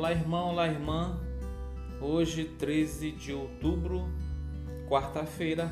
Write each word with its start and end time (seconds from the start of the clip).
Olá, 0.00 0.12
irmão, 0.12 0.48
olá, 0.48 0.66
irmã. 0.66 1.20
Hoje, 2.00 2.46
13 2.58 3.10
de 3.10 3.34
outubro, 3.34 4.08
quarta-feira, 4.88 5.70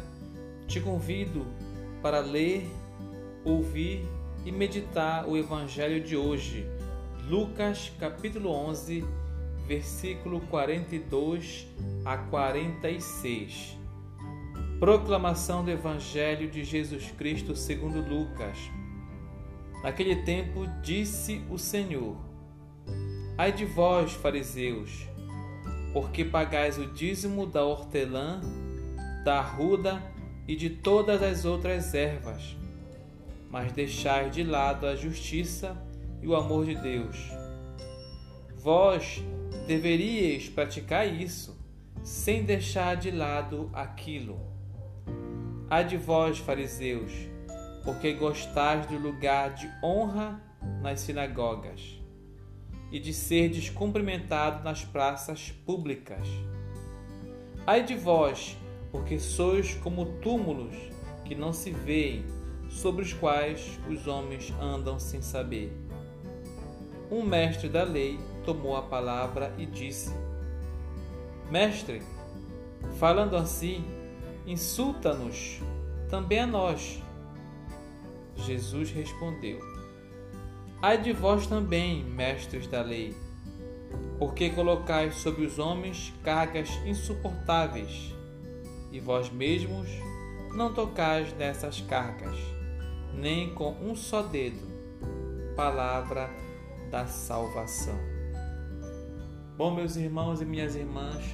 te 0.66 0.82
convido 0.82 1.46
para 2.02 2.20
ler, 2.20 2.70
ouvir 3.42 4.06
e 4.44 4.52
meditar 4.52 5.26
o 5.26 5.34
evangelho 5.34 6.04
de 6.04 6.14
hoje, 6.14 6.66
Lucas, 7.26 7.90
capítulo 7.98 8.50
11, 8.50 9.02
versículo 9.66 10.42
42 10.42 11.66
a 12.04 12.18
46. 12.18 13.78
Proclamação 14.78 15.64
do 15.64 15.70
evangelho 15.70 16.50
de 16.50 16.64
Jesus 16.64 17.10
Cristo 17.12 17.56
segundo 17.56 18.06
Lucas. 18.06 18.58
Naquele 19.82 20.16
tempo 20.16 20.66
disse 20.82 21.42
o 21.48 21.56
Senhor: 21.56 22.27
Ai 23.38 23.52
de 23.52 23.64
vós, 23.64 24.14
fariseus, 24.14 25.06
porque 25.92 26.24
pagais 26.24 26.76
o 26.76 26.86
dízimo 26.86 27.46
da 27.46 27.64
hortelã, 27.64 28.40
da 29.24 29.38
arruda 29.38 30.02
e 30.48 30.56
de 30.56 30.68
todas 30.68 31.22
as 31.22 31.44
outras 31.44 31.94
ervas, 31.94 32.56
mas 33.48 33.70
deixais 33.70 34.34
de 34.34 34.42
lado 34.42 34.88
a 34.88 34.96
justiça 34.96 35.80
e 36.20 36.26
o 36.26 36.34
amor 36.34 36.64
de 36.64 36.74
Deus. 36.74 37.30
Vós 38.56 39.22
deveríeis 39.68 40.48
praticar 40.48 41.06
isso, 41.06 41.56
sem 42.02 42.42
deixar 42.42 42.96
de 42.96 43.12
lado 43.12 43.70
aquilo. 43.72 44.36
Ai 45.70 45.84
de 45.84 45.96
vós, 45.96 46.38
fariseus, 46.38 47.12
porque 47.84 48.14
gostais 48.14 48.84
do 48.86 48.98
lugar 48.98 49.54
de 49.54 49.70
honra 49.80 50.42
nas 50.82 50.98
sinagogas 50.98 51.97
e 52.90 52.98
de 52.98 53.12
ser 53.12 53.48
descumprimentado 53.48 54.64
nas 54.64 54.84
praças 54.84 55.50
públicas. 55.66 56.26
Ai 57.66 57.84
de 57.84 57.94
vós, 57.94 58.56
porque 58.90 59.18
sois 59.18 59.74
como 59.74 60.06
túmulos 60.20 60.74
que 61.24 61.34
não 61.34 61.52
se 61.52 61.70
veem, 61.70 62.24
sobre 62.70 63.02
os 63.02 63.12
quais 63.12 63.78
os 63.88 64.06
homens 64.06 64.52
andam 64.60 64.98
sem 64.98 65.22
saber. 65.22 65.72
Um 67.10 67.22
mestre 67.22 67.68
da 67.68 67.82
lei 67.82 68.18
tomou 68.44 68.76
a 68.76 68.82
palavra 68.82 69.54
e 69.58 69.66
disse: 69.66 70.14
Mestre, 71.50 72.02
falando 72.98 73.36
assim, 73.36 73.84
insulta-nos 74.46 75.60
também 76.08 76.40
a 76.40 76.46
nós. 76.46 77.02
Jesus 78.36 78.90
respondeu: 78.90 79.58
Ai 80.80 80.96
de 80.96 81.12
vós 81.12 81.44
também, 81.48 82.04
mestres 82.04 82.68
da 82.68 82.82
lei, 82.82 83.12
porque 84.16 84.48
colocais 84.50 85.16
sobre 85.16 85.44
os 85.44 85.58
homens 85.58 86.14
cargas 86.22 86.70
insuportáveis, 86.86 88.14
e 88.92 89.00
vós 89.00 89.28
mesmos 89.28 89.88
não 90.54 90.72
tocais 90.72 91.36
nessas 91.36 91.80
cargas, 91.80 92.36
nem 93.12 93.52
com 93.54 93.72
um 93.72 93.96
só 93.96 94.22
dedo. 94.22 94.68
Palavra 95.56 96.30
da 96.92 97.06
salvação. 97.06 97.98
Bom, 99.56 99.74
meus 99.74 99.96
irmãos 99.96 100.40
e 100.40 100.44
minhas 100.44 100.76
irmãs, 100.76 101.24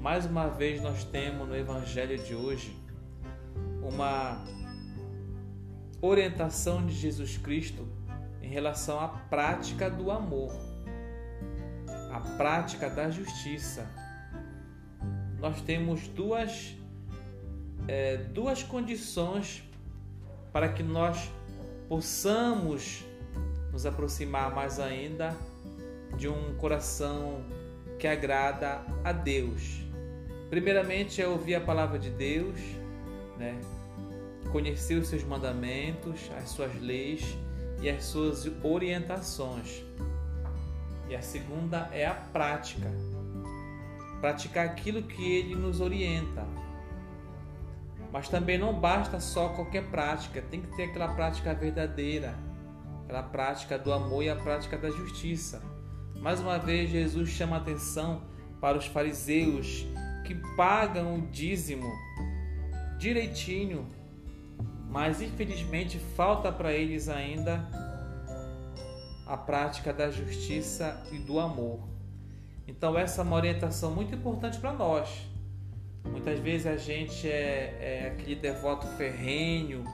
mais 0.00 0.26
uma 0.26 0.48
vez 0.48 0.82
nós 0.82 1.04
temos 1.04 1.46
no 1.46 1.56
Evangelho 1.56 2.18
de 2.18 2.34
hoje 2.34 2.76
uma 3.80 4.44
orientação 6.02 6.84
de 6.84 6.92
Jesus 6.92 7.36
Cristo 7.36 7.86
em 8.48 8.50
relação 8.50 8.98
à 8.98 9.08
prática 9.08 9.90
do 9.90 10.10
amor, 10.10 10.50
a 12.10 12.18
prática 12.38 12.88
da 12.88 13.10
justiça. 13.10 13.86
Nós 15.38 15.60
temos 15.60 16.08
duas, 16.08 16.74
é, 17.86 18.16
duas 18.16 18.62
condições 18.62 19.62
para 20.50 20.70
que 20.70 20.82
nós 20.82 21.30
possamos 21.90 23.04
nos 23.70 23.84
aproximar 23.84 24.54
mais 24.54 24.80
ainda 24.80 25.36
de 26.16 26.26
um 26.26 26.56
coração 26.56 27.44
que 27.98 28.06
agrada 28.06 28.80
a 29.04 29.12
Deus. 29.12 29.84
Primeiramente 30.48 31.20
é 31.20 31.28
ouvir 31.28 31.54
a 31.54 31.60
palavra 31.60 31.98
de 31.98 32.08
Deus, 32.08 32.58
né? 33.38 33.60
conhecer 34.50 34.94
os 34.94 35.08
seus 35.08 35.22
mandamentos, 35.22 36.30
as 36.38 36.48
suas 36.48 36.74
leis 36.80 37.36
e 37.80 37.88
as 37.88 38.04
suas 38.04 38.50
orientações. 38.62 39.82
E 41.08 41.16
a 41.16 41.22
segunda 41.22 41.88
é 41.92 42.06
a 42.06 42.14
prática. 42.14 42.90
Praticar 44.20 44.66
aquilo 44.66 45.02
que 45.02 45.22
ele 45.22 45.54
nos 45.54 45.80
orienta. 45.80 46.46
Mas 48.12 48.28
também 48.28 48.58
não 48.58 48.78
basta 48.78 49.20
só 49.20 49.50
qualquer 49.50 49.84
prática, 49.90 50.42
tem 50.42 50.62
que 50.62 50.76
ter 50.76 50.84
aquela 50.84 51.08
prática 51.08 51.54
verdadeira, 51.54 52.34
aquela 53.04 53.22
prática 53.22 53.78
do 53.78 53.92
amor 53.92 54.22
e 54.22 54.30
a 54.30 54.36
prática 54.36 54.78
da 54.78 54.90
justiça. 54.90 55.62
Mais 56.16 56.40
uma 56.40 56.58
vez, 56.58 56.90
Jesus 56.90 57.28
chama 57.28 57.56
a 57.56 57.60
atenção 57.60 58.22
para 58.60 58.76
os 58.76 58.86
fariseus 58.86 59.86
que 60.26 60.34
pagam 60.56 61.16
o 61.16 61.26
dízimo 61.28 61.90
direitinho, 62.98 63.86
mas 64.88 65.20
infelizmente 65.20 65.98
falta 65.98 66.50
para 66.50 66.72
eles 66.72 67.08
ainda 67.08 67.64
a 69.26 69.36
prática 69.36 69.92
da 69.92 70.10
justiça 70.10 71.06
e 71.12 71.18
do 71.18 71.38
amor. 71.38 71.86
Então, 72.66 72.98
essa 72.98 73.20
é 73.20 73.24
uma 73.24 73.36
orientação 73.36 73.90
muito 73.90 74.14
importante 74.14 74.58
para 74.58 74.72
nós. 74.72 75.26
Muitas 76.04 76.38
vezes 76.38 76.66
a 76.66 76.76
gente 76.76 77.28
é, 77.28 77.76
é 77.80 78.12
aquele 78.12 78.34
devoto 78.34 78.86
ferrenho, 78.96 79.84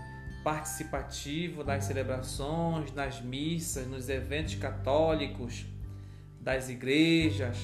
participativo 0.44 1.64
nas 1.64 1.84
celebrações, 1.84 2.92
nas 2.92 3.20
missas, 3.20 3.86
nos 3.88 4.08
eventos 4.08 4.54
católicos, 4.54 5.66
das 6.40 6.68
igrejas. 6.68 7.56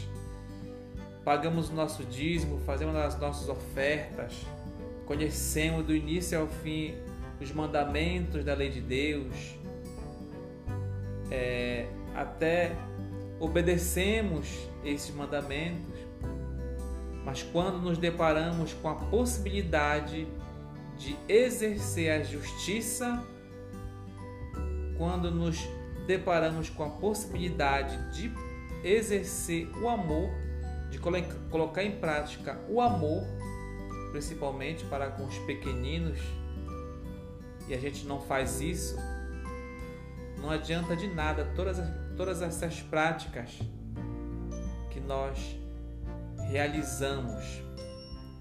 Pagamos 1.25 1.69
o 1.69 1.75
nosso 1.75 2.03
dízimo, 2.05 2.59
fazemos 2.61 2.97
as 2.97 3.19
nossas 3.21 3.49
ofertas, 3.49 4.35
conhecemos 5.07 5.85
do 5.85 5.95
início 5.95 6.41
ao 6.41 6.49
fim 6.49 6.95
os 7.41 7.53
mandamentos 7.53 8.45
da 8.45 8.55
lei 8.55 8.69
de 8.69 8.81
Deus, 8.81 9.59
é, 11.31 11.87
até 12.15 12.73
obedecemos 13.39 14.47
esses 14.85 15.15
mandamentos, 15.15 15.99
mas 17.25 17.43
quando 17.43 17.79
nos 17.79 17.97
deparamos 17.97 18.75
com 18.75 18.89
a 18.89 18.95
possibilidade 18.95 20.27
de 20.99 21.17
exercer 21.29 22.11
a 22.21 22.23
justiça, 22.23 23.25
quando 24.99 25.31
nos 25.31 25.59
deparamos 26.07 26.69
com 26.69 26.85
a 26.85 26.91
possibilidade 26.91 27.97
de 28.13 28.31
exercer 28.85 29.71
o 29.79 29.89
amor, 29.89 30.31
de 30.91 30.99
colocar 30.99 31.85
em 31.85 31.93
prática 31.93 32.61
o 32.69 32.81
amor, 32.81 33.25
principalmente 34.11 34.85
para 34.87 35.11
com 35.11 35.25
os 35.25 35.39
pequeninos, 35.41 36.19
e 37.71 37.75
a 37.75 37.79
gente 37.79 38.05
não 38.05 38.21
faz 38.21 38.61
isso, 38.61 38.97
não 40.39 40.51
adianta 40.51 40.97
de 40.97 41.07
nada 41.07 41.45
todas, 41.55 41.79
todas 42.17 42.43
essas 42.43 42.81
práticas 42.83 43.61
que 44.91 44.99
nós 44.99 45.57
realizamos. 46.49 47.63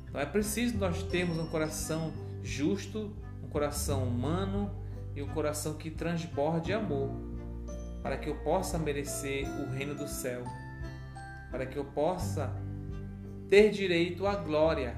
Então 0.08 0.20
é 0.20 0.26
preciso 0.26 0.78
nós 0.80 1.04
termos 1.04 1.38
um 1.38 1.46
coração 1.48 2.12
justo, 2.42 3.16
um 3.44 3.50
coração 3.50 4.04
humano 4.04 4.72
e 5.16 5.22
um 5.22 5.28
coração 5.28 5.76
que 5.76 5.92
transborde 5.92 6.74
amor, 6.74 7.12
para 8.02 8.18
que 8.18 8.30
eu 8.30 8.36
possa 8.38 8.80
merecer 8.80 9.48
o 9.62 9.70
reino 9.70 9.94
do 9.94 10.08
céu, 10.08 10.44
para 11.52 11.68
que 11.68 11.78
eu 11.78 11.86
possa 11.86 12.52
ter 13.48 13.70
direito 13.70 14.26
à 14.26 14.36
glória 14.36 14.98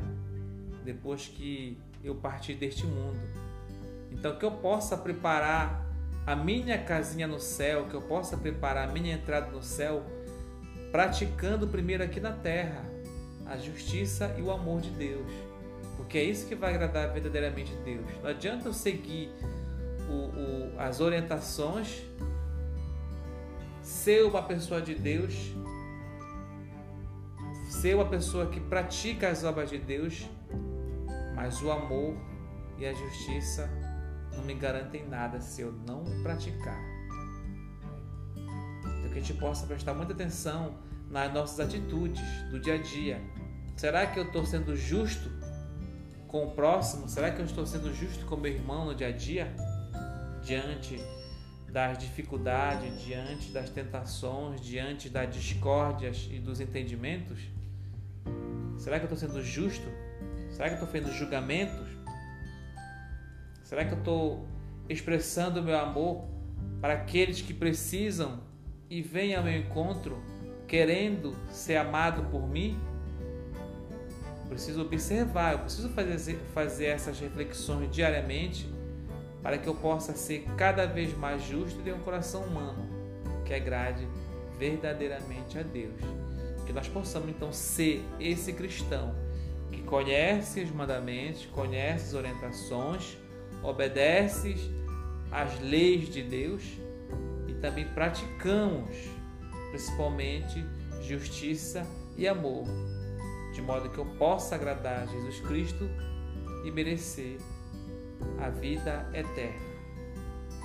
depois 0.86 1.28
que 1.28 1.78
eu 2.02 2.16
partir 2.16 2.54
deste 2.56 2.86
mundo. 2.86 3.51
Então, 4.22 4.36
que 4.36 4.46
eu 4.46 4.52
possa 4.52 4.96
preparar 4.96 5.84
a 6.28 6.36
minha 6.36 6.78
casinha 6.78 7.26
no 7.26 7.40
céu, 7.40 7.88
que 7.90 7.96
eu 7.96 8.04
possa 8.04 8.38
preparar 8.38 8.88
a 8.88 8.92
minha 8.92 9.16
entrada 9.16 9.50
no 9.50 9.64
céu, 9.64 10.04
praticando 10.92 11.68
primeiro 11.68 12.04
aqui 12.04 12.20
na 12.20 12.32
terra 12.32 12.86
a 13.48 13.58
justiça 13.58 14.36
e 14.38 14.44
o 14.44 14.52
amor 14.52 14.80
de 14.80 14.92
Deus. 14.92 15.26
Porque 15.98 16.20
é 16.20 16.24
isso 16.24 16.46
que 16.46 16.54
vai 16.54 16.76
agradar 16.76 17.12
verdadeiramente 17.12 17.74
Deus. 17.84 18.06
Não 18.22 18.30
adianta 18.30 18.68
eu 18.68 18.74
seguir 18.74 19.32
o, 20.08 20.14
o, 20.14 20.80
as 20.80 21.00
orientações, 21.00 22.04
ser 23.82 24.24
uma 24.24 24.44
pessoa 24.44 24.84
de 24.84 24.94
Deus, 24.94 25.34
ser 27.72 27.96
uma 27.96 28.06
pessoa 28.06 28.46
que 28.46 28.60
pratica 28.60 29.30
as 29.30 29.44
obras 29.44 29.72
de 29.72 29.80
Deus, 29.80 30.30
mas 31.36 31.60
o 31.64 31.72
amor 31.72 32.16
e 32.78 32.86
a 32.86 32.94
justiça 32.94 33.81
não 34.42 34.48
me 34.48 34.56
garantem 34.56 35.08
nada 35.08 35.40
se 35.40 35.62
eu 35.62 35.72
não 35.72 36.04
praticar. 36.24 36.80
Então 38.80 39.12
que 39.12 39.20
a 39.20 39.22
gente 39.22 39.34
possa 39.36 39.68
prestar 39.68 39.94
muita 39.94 40.14
atenção 40.14 40.76
nas 41.10 41.32
nossas 41.32 41.60
atitudes 41.60 42.24
do 42.50 42.60
dia 42.60 42.76
a 42.76 42.78
dia. 42.78 43.22
Será 43.78 44.08
que 44.08 44.20
eu 44.20 44.24
estou 44.24 44.46
sendo 44.46 44.76
justo 44.76 45.30
com 46.28 46.46
o 46.46 46.52
próximo? 46.52 47.08
Será 47.08 47.32
que 47.32 47.40
eu 47.40 47.46
estou 47.46 47.66
sendo 47.66 47.94
justo 47.94 48.26
com 48.26 48.36
meu 48.36 48.52
irmão 48.52 48.86
no 48.86 48.96
dia 48.96 49.08
a 49.08 49.12
dia? 49.12 49.54
Diante 50.44 51.00
das 51.70 51.98
dificuldades, 52.00 53.02
diante 53.02 53.52
das 53.52 53.70
tentações, 53.70 54.60
diante 54.60 55.08
das 55.08 55.34
discórdias 55.34 56.28
e 56.32 56.40
dos 56.40 56.60
entendimentos? 56.60 57.40
Será 58.78 59.00
que 59.00 59.06
eu 59.06 59.14
estou 59.14 59.30
sendo 59.30 59.44
justo? 59.44 59.88
Será 60.50 60.70
que 60.70 60.76
eu 60.76 60.84
estou 60.84 60.88
fazendo 60.88 61.14
julgamentos? 61.14 62.01
Será 63.72 63.86
que 63.86 63.94
eu 63.94 64.00
estou 64.00 64.46
expressando 64.90 65.64
meu 65.64 65.80
amor 65.80 66.26
para 66.82 66.92
aqueles 66.92 67.42
que 67.42 67.54
precisam 67.54 68.42
e 68.90 69.02
vêm 69.02 69.34
ao 69.34 69.42
meu 69.42 69.58
encontro 69.58 70.22
querendo 70.68 71.34
ser 71.48 71.78
amado 71.78 72.30
por 72.30 72.46
mim? 72.50 72.78
Preciso 74.50 74.82
observar, 74.82 75.54
eu 75.54 75.60
preciso 75.60 75.88
fazer, 75.88 76.38
fazer 76.54 76.86
essas 76.88 77.18
reflexões 77.18 77.90
diariamente 77.90 78.70
para 79.42 79.58
que 79.58 79.70
eu 79.70 79.76
possa 79.76 80.18
ser 80.18 80.44
cada 80.58 80.86
vez 80.86 81.18
mais 81.18 81.42
justo 81.42 81.80
e 81.80 81.84
ter 81.84 81.94
um 81.94 82.00
coração 82.00 82.44
humano 82.44 82.90
que 83.46 83.54
agrade 83.54 84.06
verdadeiramente 84.60 85.58
a 85.58 85.64
Deus. 85.64 85.96
Que 86.66 86.74
nós 86.74 86.90
possamos 86.90 87.30
então 87.30 87.54
ser 87.54 88.04
esse 88.20 88.52
cristão 88.52 89.16
que 89.72 89.82
conhece 89.82 90.60
os 90.60 90.72
mandamentos, 90.72 91.46
conhece 91.46 92.08
as 92.08 92.14
orientações, 92.16 93.21
obedece 93.64 94.56
às 95.32 95.60
leis 95.60 96.10
de 96.10 96.22
Deus 96.22 96.64
e 97.48 97.54
também 97.56 97.88
praticamos 97.94 98.96
principalmente 99.70 100.66
justiça 101.02 101.86
e 102.18 102.28
amor, 102.28 102.66
de 103.54 103.62
modo 103.62 103.90
que 103.90 103.98
eu 103.98 104.06
possa 104.18 104.56
agradar 104.56 105.04
a 105.04 105.06
Jesus 105.06 105.40
Cristo 105.42 105.90
e 106.66 106.72
merecer 106.72 107.38
a 108.40 108.50
vida 108.50 109.10
eterna. 109.14 109.72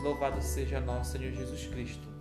Louvado 0.03 0.43
seja 0.43 0.81
nosso 0.81 1.13
Senhor 1.13 1.33
Jesus 1.33 1.67
Cristo 1.67 2.16